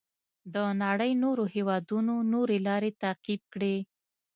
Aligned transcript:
د 0.53 0.55
نړۍ 0.83 1.11
نورو 1.23 1.43
هېوادونو 1.55 2.13
نورې 2.33 2.57
لارې 2.67 2.91
تعقیب 3.01 3.41
کړې. 3.53 3.75